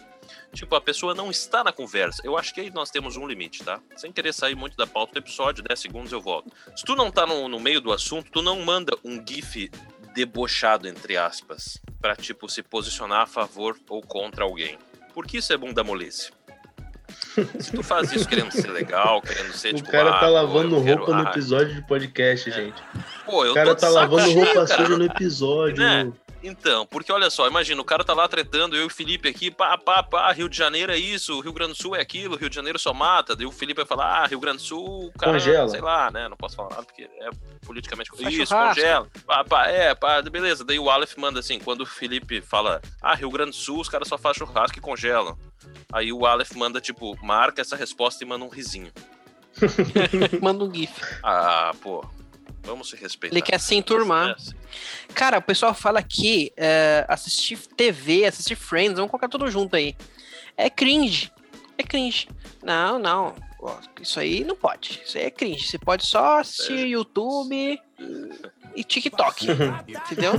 [0.53, 2.23] Tipo, a pessoa não está na conversa.
[2.25, 3.81] Eu acho que aí nós temos um limite, tá?
[3.97, 6.51] Sem querer sair muito da pauta do episódio, 10 segundos eu volto.
[6.77, 9.71] Se tu não tá no, no meio do assunto, tu não manda um GIF
[10.15, 14.79] debochado, entre aspas, pra, tipo, se posicionar a favor ou contra alguém.
[15.15, 16.31] Porque isso é bunda molice.
[17.61, 20.33] Se tu faz isso querendo ser legal, querendo ser, O tipo, cara ah, tá pô,
[20.33, 22.53] lavando eu quero- roupa no ah, episódio de podcast, É.
[22.53, 22.83] gente.
[23.25, 24.67] Pô, eu O cara tá lavando roupa cara.
[24.67, 25.79] suja no episódio.
[25.83, 26.13] Né?
[26.43, 29.51] Então, porque olha só, imagina, o cara tá lá tretando, eu e o Felipe aqui,
[29.51, 32.49] pá, pá, pá, Rio de Janeiro é isso, Rio Grande do Sul é aquilo, Rio
[32.49, 35.13] de Janeiro só mata, daí o Felipe vai falar, ah, Rio Grande do Sul, o
[35.19, 35.69] cara, Congela.
[35.69, 37.31] sei lá, né, não posso falar nada porque é
[37.67, 38.75] politicamente Faz Isso, churrasco.
[38.75, 42.81] congela, pá, pá, é, pá, beleza, daí o Aleph manda assim, quando o Felipe fala,
[43.03, 45.37] ah, Rio Grande do Sul, os caras só fazem churrasco e congelam.
[45.93, 48.93] Aí o Aleph manda, tipo, marca essa resposta e manda um risinho.
[50.41, 50.93] Manda um GIF.
[51.23, 52.05] Ah, pô,
[52.63, 53.35] vamos se respeitar.
[53.35, 54.31] Ele quer se enturmar.
[54.31, 54.53] É, assim.
[55.15, 59.97] Cara, o pessoal fala que é, assistir TV, assistir Friends, vamos colocar tudo junto aí.
[60.57, 61.33] É cringe.
[61.77, 62.29] É cringe.
[62.63, 63.35] Não, não.
[64.01, 65.01] Isso aí não pode.
[65.05, 65.67] Isso aí é cringe.
[65.67, 67.81] Você pode só assistir YouTube
[68.75, 69.47] e TikTok.
[69.89, 70.33] entendeu?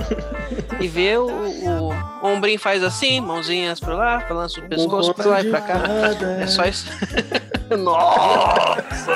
[0.80, 5.40] E ver o, o ombrinho faz assim, mãozinhas pra lá, balança o pescoço pra lá
[5.42, 5.82] e pra cá.
[6.40, 6.86] É só isso.
[7.78, 9.14] Nossa!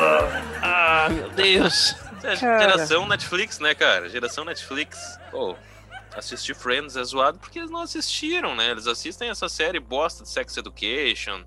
[0.63, 1.97] Ah, meu Deus!
[2.25, 2.59] É, Cara.
[2.59, 4.09] geração Netflix, né, cara?
[4.09, 5.19] Geração Netflix.
[5.31, 5.57] Pô,
[6.17, 8.71] assistir Friends é zoado porque eles não assistiram, né?
[8.71, 11.45] Eles assistem essa série bosta de Sex Education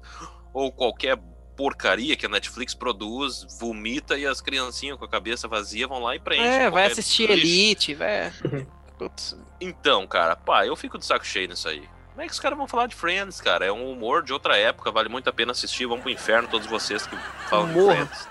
[0.53, 1.17] ou qualquer
[1.55, 6.15] porcaria que a Netflix produz, vomita e as criancinhas com a cabeça vazia vão lá
[6.15, 6.47] e preenchem.
[6.47, 7.91] É, vai assistir lixo.
[7.91, 7.97] Elite.
[8.97, 9.35] Putz.
[9.59, 11.87] Então, cara, pá, eu fico de saco cheio nisso aí.
[12.11, 13.65] Como é que os caras vão falar de Friends, cara?
[13.65, 15.85] É um humor de outra época, vale muito a pena assistir.
[15.85, 17.15] Vamos pro inferno, todos vocês que
[17.47, 17.95] falam Humor.
[17.95, 18.29] de Friends.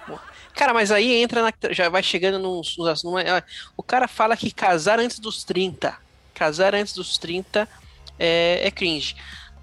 [0.57, 1.53] Cara, mas aí entra na.
[1.73, 2.77] Já vai chegando nos.
[2.79, 3.23] nos numa-
[3.77, 5.97] o cara fala que casar antes dos 30.
[6.35, 7.69] Casar antes dos 30
[8.19, 9.15] é, é cringe.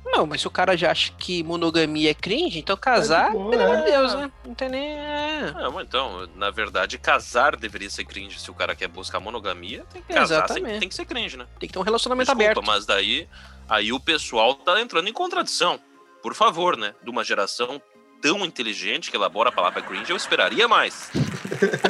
[0.06, 3.64] Não, mas se o cara já acha que monogamia é cringe, então casar, boa, pelo
[3.64, 3.92] amor de é.
[3.92, 4.32] Deus, né?
[4.46, 4.90] Não tem nem.
[4.92, 5.52] é.
[5.56, 8.40] Não, então, na verdade, casar deveria ser cringe.
[8.40, 10.80] Se o cara quer buscar monogamia, tem que casar, tem, Exatamente.
[10.82, 11.48] tem que ser cringe, né?
[11.60, 12.66] Tem que ter um relacionamento Desculpa, aberto.
[12.68, 13.28] mas daí
[13.68, 15.80] aí o pessoal tá entrando em contradição.
[16.22, 16.94] Por favor, né?
[17.04, 17.82] De uma geração
[18.24, 21.12] tão inteligente que elabora a palavra cringe, eu esperaria mais.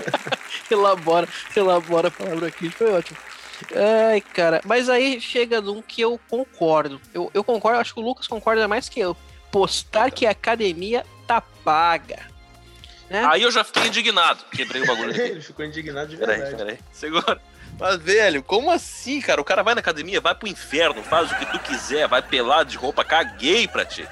[0.69, 3.17] elabora, elabora a palavra aqui, foi ótimo.
[4.11, 6.99] Ai, cara, mas aí chega num que eu concordo.
[7.13, 9.15] Eu, eu concordo, acho que o Lucas concorda mais que eu.
[9.51, 12.27] Postar que a academia tá paga.
[13.07, 13.23] Né?
[13.25, 14.43] Aí eu já fiquei indignado.
[14.51, 15.13] Quebrei o bagulho.
[15.21, 16.57] Ele ficou indignado de Peraí, verdade.
[16.57, 16.79] peraí.
[16.91, 17.39] Segura.
[17.79, 19.39] Mas, velho, como assim, cara?
[19.39, 22.71] O cara vai na academia, vai pro inferno, faz o que tu quiser, vai pelado
[22.71, 24.07] de roupa, caguei pra ti.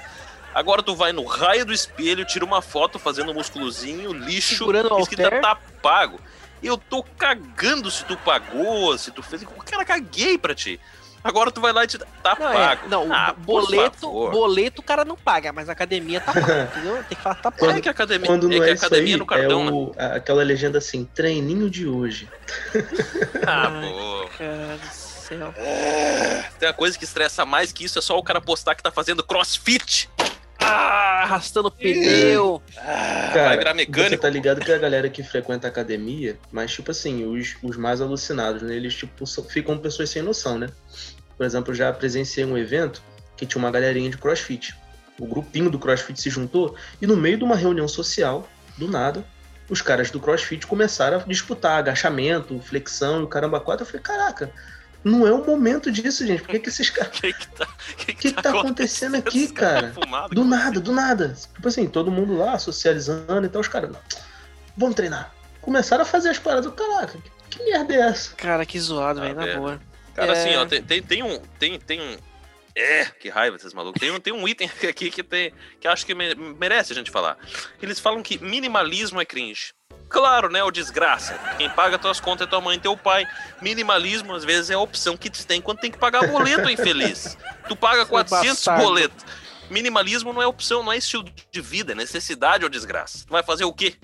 [0.54, 4.94] Agora tu vai no raio do espelho, tira uma foto fazendo um musculozinho, lixo, Segurando
[4.94, 5.40] o escrita halter.
[5.40, 6.20] tá pago.
[6.62, 9.42] Eu tô cagando se tu pagou, se tu fez.
[9.64, 10.78] Cara, caguei pra ti.
[11.24, 12.88] Agora tu vai lá e te dá- tá Não, é, pago.
[12.88, 16.96] não, ah, boleto, boleto o cara não paga, mas a academia tá paga, entendeu?
[17.04, 17.78] Tem que falar tá paga.
[17.78, 19.60] É que a academia, Quando é não que é a isso academia aí, no cartão,
[19.62, 19.70] é né?
[19.70, 22.28] o, a- aquela legenda assim, treininho de hoje.
[23.46, 24.28] Ah, pô.
[24.38, 25.54] Cara do céu.
[26.58, 28.90] Tem uma coisa que estressa mais que isso, é só o cara postar que tá
[28.90, 30.08] fazendo crossfit.
[30.64, 32.62] Ah, arrastando pneu.
[32.78, 34.22] Ah, Cara, vai virar Você mecânico.
[34.22, 38.00] tá ligado que a galera que frequenta a academia, mas tipo assim, os, os mais
[38.00, 38.74] alucinados, né?
[38.74, 40.68] Eles tipo, são- ficam pessoas sem noção, né?
[41.36, 43.02] Por exemplo, eu já presenciei um evento
[43.36, 44.74] que tinha uma galerinha de crossfit.
[45.18, 49.24] O grupinho do crossfit se juntou e no meio de uma reunião social, do nada,
[49.68, 53.82] os caras do crossfit começaram a disputar agachamento, flexão e o caramba quatro.
[53.84, 54.50] Eu falei, caraca,
[55.04, 56.42] não é o momento disso, gente.
[56.42, 57.16] Por que, que esses caras.
[57.18, 59.92] O que que tá, que que, que tá acontecendo aqui, Esse cara cara?
[59.94, 60.34] fumado.
[60.34, 61.34] Do nada, do nada.
[61.54, 64.00] Tipo assim, todo mundo lá socializando e tal, os caras, não,
[64.76, 65.34] vamos treinar.
[65.60, 68.34] Começaram a fazer as paradas, caraca, que, que merda é essa?
[68.34, 69.58] Cara, que zoado, Ah, velho, na velho.
[69.60, 69.80] boa.
[70.14, 70.38] Cara, É.
[70.40, 71.38] assim, ó, tem, tem, tem um.
[71.58, 72.16] Tem, tem um.
[72.74, 74.00] É, que raiva desses malucos.
[74.00, 75.52] Tem um, tem um item aqui que tem.
[75.80, 77.36] que acho que me- merece a gente falar.
[77.82, 79.72] Eles falam que minimalismo é cringe.
[80.08, 81.38] Claro, né, ô desgraça.
[81.56, 83.26] Quem paga tuas contas é tua mãe e teu pai.
[83.62, 87.36] Minimalismo, às vezes, é a opção que tu tem quando tem que pagar boleto, infeliz.
[87.66, 88.82] Tu paga Seu 400 bastardo.
[88.82, 89.24] boletos.
[89.70, 93.24] Minimalismo não é opção, não é estilo de vida, é necessidade ou desgraça.
[93.26, 93.94] Tu vai fazer o quê?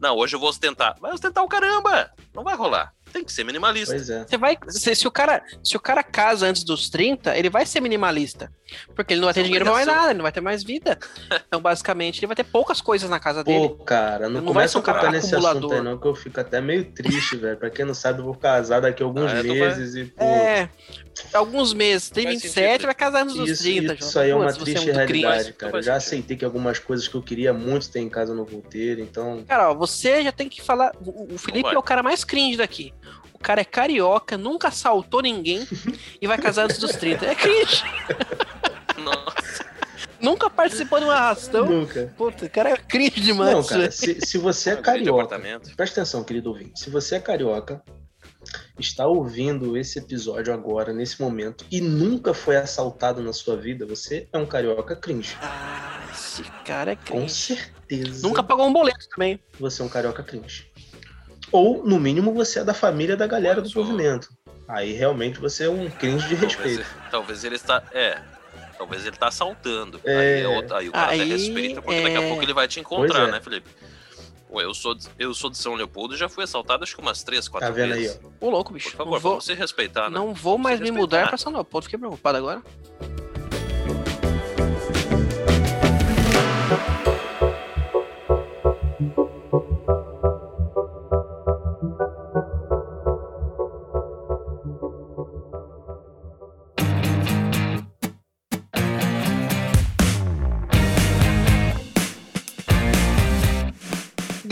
[0.00, 0.96] Não, hoje eu vou ostentar.
[1.00, 2.10] Vai ostentar o caramba!
[2.34, 2.92] Não vai rolar.
[3.12, 3.94] Tem que ser minimalista.
[3.94, 4.24] Pois é.
[4.24, 4.58] Você vai.
[4.68, 8.50] Se, se o cara, se o cara casa antes dos 30, ele vai ser minimalista.
[8.94, 10.98] Porque ele não vai ter dinheiro pra mais nada, ele não vai ter mais vida.
[11.46, 13.68] Então, basicamente, ele vai ter poucas coisas na casa dele.
[13.68, 15.78] Pô, cara, não, Não vai ser começa um a tocar cara nesse assunto acumulador.
[15.78, 17.56] aí não, que eu fico até meio triste, velho.
[17.56, 19.94] Pra quem não sabe, eu vou casar daqui a alguns Ah, é, tu vai- meses
[19.94, 20.68] e, pô, É,
[21.32, 22.86] alguns meses, tem Faz 27, sentido.
[22.86, 23.94] vai casar antes dos isso, 30.
[23.94, 24.24] isso João.
[24.24, 24.96] aí é uma Putz, você triste cringe.
[24.98, 25.76] realidade, Faz- cara.
[25.76, 28.98] Eu já aceitei que algumas coisas que eu queria muito ter em casa vou ter,
[28.98, 29.44] então...
[29.46, 30.92] Cara, ó, você já tem que falar.
[31.04, 31.74] O Felipe vai.
[31.74, 32.92] é o cara mais cringe daqui.
[33.34, 35.66] O cara é carioca, nunca assaltou ninguém
[36.20, 37.26] e vai casar antes dos 30.
[37.26, 37.82] É cringe.
[38.98, 39.72] Nossa.
[40.20, 41.66] Nunca participou de um arrastão.
[41.66, 42.14] Nunca.
[42.16, 43.52] Puta, o cara é cringe demais.
[43.52, 45.38] Não, cara, se, se você é de carioca,
[45.76, 46.78] presta atenção, querido ouvinte.
[46.78, 47.82] Se você é carioca,
[48.78, 54.28] está ouvindo esse episódio agora, nesse momento, e nunca foi assaltado na sua vida, você
[54.32, 55.36] é um carioca cringe.
[55.42, 57.30] Ah, esse cara é Com cringe.
[57.34, 58.26] certeza.
[58.26, 59.40] Nunca pagou um boleto também.
[59.58, 60.70] você é um carioca cringe.
[61.50, 64.28] Ou, no mínimo, você é da família da galera do movimento.
[64.68, 66.86] Aí realmente você é um cringe de Talvez, respeito.
[67.10, 67.82] talvez ele está.
[67.92, 68.18] É.
[68.82, 70.00] Talvez ele tá assaltando.
[70.04, 70.18] É.
[70.18, 72.18] Aí, é outra- aí o cara até Aí, respeita, porque daqui é.
[72.18, 73.30] a pouco ele vai te encontrar, é.
[73.30, 73.70] né, Felipe?
[74.50, 77.00] Ué, eu sou, de, eu sou de São Leopoldo e já fui assaltado acho que
[77.00, 78.20] umas três, quatro Tá vendo aí, vezes.
[78.40, 78.46] ó?
[78.46, 78.90] Ô, louco, bicho.
[78.90, 80.18] Por favor, não vou, vamos se respeitar, né?
[80.18, 81.00] não vou mais me respeitar.
[81.00, 81.84] mudar pra São Leopoldo.
[81.84, 82.60] Fiquei preocupado agora.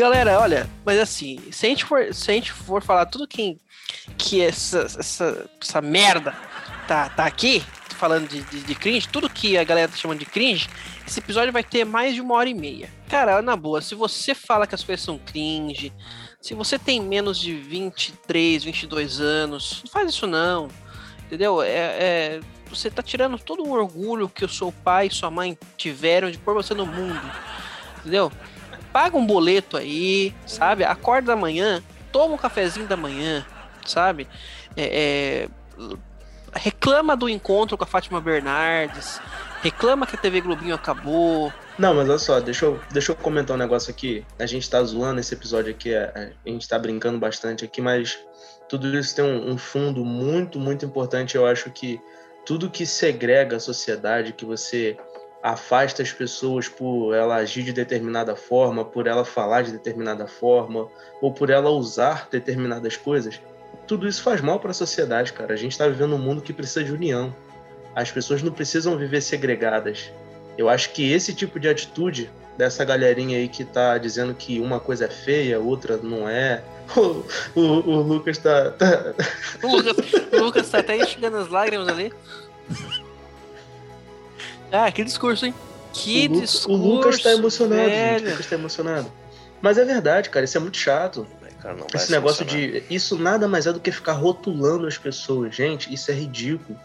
[0.01, 3.59] Galera, olha, mas assim, se a gente for, se a gente for falar tudo que,
[4.17, 6.35] que essa, essa, essa merda
[6.89, 7.63] tá, tá aqui,
[7.99, 10.71] falando de, de, de cringe, tudo que a galera tá chamando de cringe,
[11.07, 12.89] esse episódio vai ter mais de uma hora e meia.
[13.11, 15.93] Cara, na boa, se você fala que as coisas são cringe,
[16.41, 20.69] se você tem menos de 23, 22 anos, não faz isso não,
[21.27, 21.61] entendeu?
[21.61, 25.59] É, é- você tá tirando todo o orgulho que o seu pai e sua mãe
[25.77, 27.21] tiveram de pôr você no mundo,
[27.99, 28.33] entendeu?
[28.93, 30.85] Paga um boleto aí, sabe?
[30.85, 33.45] Acorda da manhã, toma um cafezinho da manhã,
[33.87, 34.29] sabe?
[34.77, 35.49] É, é,
[36.53, 39.21] reclama do encontro com a Fátima Bernardes,
[39.63, 41.53] reclama que a TV Globinho acabou.
[41.79, 44.25] Não, mas olha só, deixa eu, deixa eu comentar um negócio aqui.
[44.39, 48.19] A gente tá zoando esse episódio aqui, a, a gente tá brincando bastante aqui, mas
[48.69, 51.37] tudo isso tem um, um fundo muito, muito importante.
[51.37, 52.01] Eu acho que
[52.45, 54.97] tudo que segrega a sociedade, que você
[55.43, 60.89] afasta as pessoas por ela agir de determinada forma, por ela falar de determinada forma,
[61.21, 63.41] ou por ela usar determinadas coisas,
[63.87, 65.55] tudo isso faz mal para a sociedade, cara.
[65.55, 67.35] A gente está vivendo um mundo que precisa de união.
[67.95, 70.13] As pessoas não precisam viver segregadas.
[70.57, 74.79] Eu acho que esse tipo de atitude dessa galerinha aí que tá dizendo que uma
[74.79, 76.63] coisa é feia, outra não é.
[76.97, 77.25] O,
[77.55, 78.73] o, o Lucas tá.
[78.73, 79.15] tá...
[79.63, 79.97] O Lucas,
[80.33, 82.13] o Lucas tá até enxugando as lágrimas ali.
[84.73, 85.55] Ah, que discurso, hein?
[85.93, 86.71] Que o, Lu- discurso.
[86.71, 87.91] o Lucas tá emocionado, gente.
[87.93, 88.27] velho.
[88.27, 89.13] O Lucas tá emocionado.
[89.61, 91.27] Mas é verdade, cara, isso é muito chato.
[91.61, 92.81] Cara, Esse se negócio emocionar.
[92.81, 92.95] de.
[92.95, 95.55] Isso nada mais é do que ficar rotulando as pessoas.
[95.55, 96.79] Gente, isso é ridículo.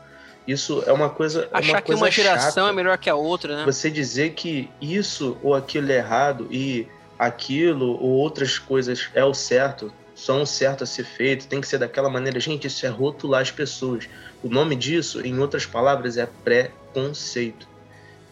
[0.46, 1.48] Isso é uma coisa.
[1.54, 2.70] é Achar uma que coisa uma geração chata.
[2.70, 3.66] é melhor que a outra, né?
[3.66, 9.34] Você dizer que isso ou aquilo é errado e aquilo ou outras coisas é o
[9.34, 12.38] certo, são o certo a ser feito, tem que ser daquela maneira.
[12.40, 14.10] Gente, isso é rotular as pessoas.
[14.44, 17.66] O nome disso, em outras palavras, é preconceito.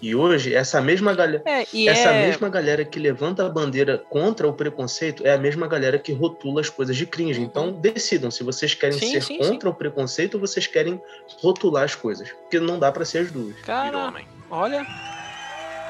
[0.04, 1.42] E hoje, essa mesma galera.
[1.46, 2.28] É, Essa é...
[2.28, 6.60] mesma galera que levanta a bandeira contra o preconceito é a mesma galera que rotula
[6.60, 7.40] as coisas de cringe.
[7.40, 9.00] Então, decidam se vocês querem Uhum.
[9.00, 11.02] Sim, ser sim, contra o preconceito ou vocês querem
[11.40, 12.30] rotular as coisas.
[12.34, 13.56] Porque não dá pra ser as duas.
[13.62, 14.28] Cara, homem.
[14.52, 14.84] olha.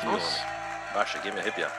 [0.04, 0.42] Nossa.
[0.44, 0.54] homem.
[0.94, 1.72] Ah, cheguei a me arrepiar.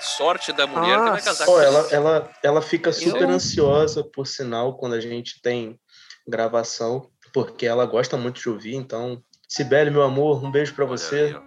[0.00, 4.26] Sorte da mulher que vai casar com ela, ela, ela fica super Eu- ansiosa, por
[4.26, 5.78] sinal, quando a gente tem
[6.26, 8.74] gravação, porque ela gosta muito de ouvir.
[8.74, 11.34] Então, Sibeli, meu amor, um beijo pra Olha você.
[11.36, 11.46] aí.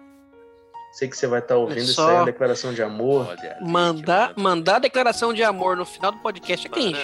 [0.92, 3.28] Sei que você vai estar ouvindo isso aí, uma declaração de amor.
[3.28, 6.98] Olha Mandar, mandar declaração de amor no final do podcast é cringe.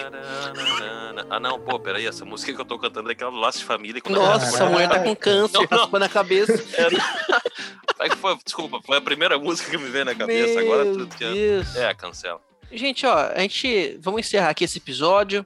[1.29, 3.65] Ah, não, pô, peraí, essa música que eu tô cantando é aquela do Laço de
[3.65, 4.01] Família.
[4.09, 5.77] Nossa, essa mulher tá com câncer, Não, não.
[5.77, 6.51] raspando a cabeça.
[7.99, 10.59] É foi- desculpa, foi a primeira música que me veio na cabeça.
[10.59, 11.75] Agora Meu tudo que é- Deus.
[11.77, 12.41] É, cancela.
[12.69, 15.45] Gente, ó, a gente vamos encerrar aqui esse episódio.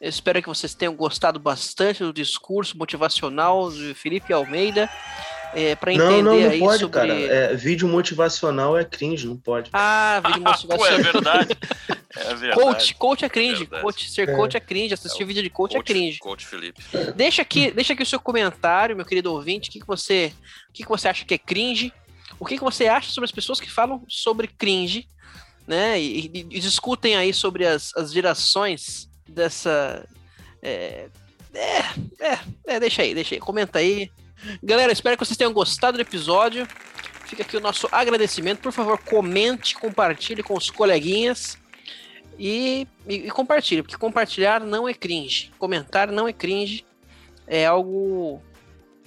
[0.00, 4.90] Eu espero que vocês tenham gostado bastante do discurso motivacional de Felipe Almeida.
[5.54, 6.94] É, para entender Não, não, não aí pode, sobre.
[7.00, 7.14] cara.
[7.14, 9.70] É, vídeo motivacional é cringe, não pode.
[9.72, 11.02] Ah, vídeo Pô, é motivacional.
[11.12, 11.56] verdade.
[12.18, 12.54] É verdade.
[12.62, 13.58] Coach, coach é cringe.
[13.58, 13.82] Verdade.
[13.82, 14.34] Coach, ser É.
[14.34, 14.94] coach é cringe.
[14.94, 16.18] Assistir É o vídeo de coach, é cringe.
[16.18, 16.80] Coach Felipe.
[17.14, 19.68] Deixa aqui, deixa aqui o seu comentário, meu querido ouvinte.
[19.68, 20.32] O que, que você,
[20.70, 21.92] o que, que você acha que é cringe?
[22.40, 25.06] O que, que você acha sobre as pessoas que falam sobre cringe,
[25.66, 26.00] né?
[26.00, 30.06] E, e- e discutem aí sobre as, as gerações dessa.
[30.62, 31.08] É,
[31.54, 31.78] é,
[32.20, 34.10] é, é, deixa aí, deixa aí, comenta aí.
[34.62, 36.66] Galera, espero que vocês tenham gostado do episódio.
[37.24, 38.60] Fica aqui o nosso agradecimento.
[38.60, 41.58] Por favor, comente, compartilhe com os coleguinhas.
[42.38, 45.50] E, e, e compartilhe, porque compartilhar não é cringe.
[45.58, 46.84] Comentar não é cringe.
[47.46, 48.42] É algo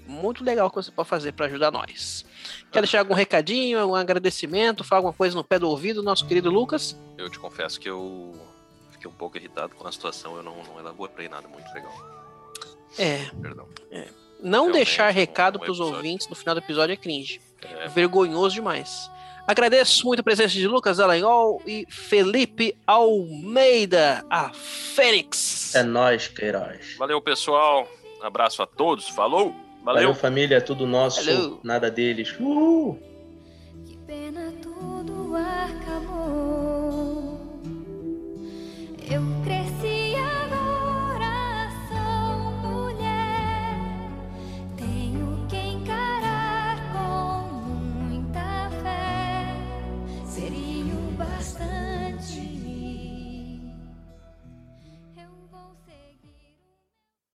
[0.08, 2.26] muito legal que você pode fazer para ajudar nós.
[2.72, 6.50] Quer deixar algum recadinho, algum agradecimento, falar alguma coisa no pé do ouvido, nosso querido
[6.50, 6.98] Lucas?
[7.18, 8.36] Eu te confesso que eu
[9.00, 10.36] fiquei um pouco irritado com a situação.
[10.36, 11.94] Eu não, não elaborei nada muito legal.
[12.98, 13.68] É, Perdão.
[14.42, 17.40] não Realmente, deixar um- recado um para os ouvintes no final do episódio é cringe.
[17.62, 19.10] É, Vergonhoso demais.
[19.48, 25.74] Agradeço muito a presença de Lucas Dallagnol e Felipe Almeida, a Fênix.
[25.74, 26.96] É nóis, Queiroz.
[26.98, 27.88] Valeu, pessoal.
[28.22, 29.08] Abraço a todos.
[29.10, 29.52] Falou.
[29.84, 30.14] Valeu, Valeu.
[30.14, 31.60] família, é tudo nosso, Valeu.
[31.64, 32.36] nada deles.
[32.40, 33.00] Uhul!
[33.86, 36.69] Que pena tudo acabou.